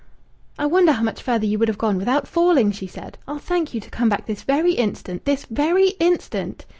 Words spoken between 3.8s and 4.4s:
to come back